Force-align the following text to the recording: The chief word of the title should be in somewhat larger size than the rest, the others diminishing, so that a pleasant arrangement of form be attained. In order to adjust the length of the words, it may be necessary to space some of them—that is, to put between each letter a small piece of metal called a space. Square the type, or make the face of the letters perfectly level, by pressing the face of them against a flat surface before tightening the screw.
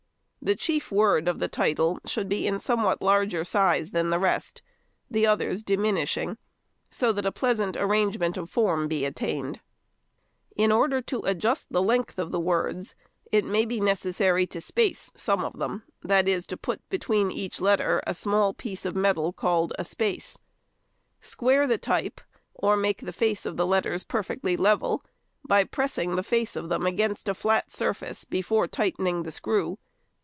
The 0.43 0.55
chief 0.55 0.91
word 0.91 1.27
of 1.27 1.37
the 1.37 1.47
title 1.47 1.99
should 2.07 2.27
be 2.27 2.47
in 2.47 2.57
somewhat 2.57 2.99
larger 3.03 3.43
size 3.43 3.91
than 3.91 4.09
the 4.09 4.17
rest, 4.17 4.63
the 5.07 5.27
others 5.27 5.61
diminishing, 5.61 6.39
so 6.89 7.11
that 7.13 7.27
a 7.27 7.31
pleasant 7.31 7.77
arrangement 7.77 8.37
of 8.37 8.49
form 8.49 8.87
be 8.87 9.05
attained. 9.05 9.59
In 10.55 10.71
order 10.71 10.99
to 10.99 11.21
adjust 11.25 11.67
the 11.71 11.81
length 11.81 12.17
of 12.17 12.31
the 12.31 12.39
words, 12.39 12.95
it 13.31 13.45
may 13.45 13.65
be 13.65 13.79
necessary 13.79 14.47
to 14.47 14.59
space 14.59 15.11
some 15.15 15.45
of 15.45 15.59
them—that 15.59 16.27
is, 16.27 16.47
to 16.47 16.57
put 16.57 16.81
between 16.89 17.29
each 17.29 17.61
letter 17.61 18.01
a 18.07 18.15
small 18.15 18.51
piece 18.51 18.83
of 18.83 18.95
metal 18.95 19.31
called 19.31 19.73
a 19.77 19.83
space. 19.83 20.39
Square 21.19 21.67
the 21.67 21.77
type, 21.77 22.19
or 22.55 22.75
make 22.75 23.01
the 23.05 23.13
face 23.13 23.45
of 23.45 23.57
the 23.57 23.67
letters 23.67 24.03
perfectly 24.03 24.57
level, 24.57 25.05
by 25.47 25.63
pressing 25.63 26.15
the 26.15 26.23
face 26.23 26.55
of 26.55 26.67
them 26.67 26.87
against 26.87 27.29
a 27.29 27.35
flat 27.35 27.71
surface 27.71 28.25
before 28.25 28.67
tightening 28.67 29.21
the 29.21 29.31
screw. 29.31 29.77